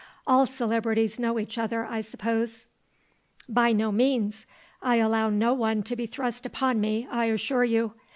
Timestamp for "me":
6.81-7.07